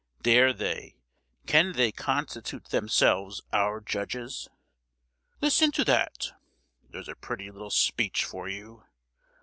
[0.23, 0.95] Dare they,
[1.45, 4.47] can they constitute themselves our judges?"
[5.41, 6.29] "Listen to that!"
[6.89, 8.83] "There's a pretty little speech for you!"